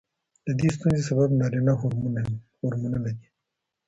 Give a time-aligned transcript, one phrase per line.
[0.45, 1.73] د دې ستونزې سبب نارینه
[2.59, 3.15] هورمونونه دي.